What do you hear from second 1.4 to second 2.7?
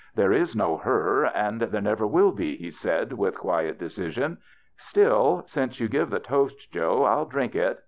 there never will be,"